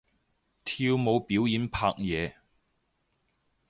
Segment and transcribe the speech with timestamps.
[0.63, 2.33] 跳舞表演拍嘢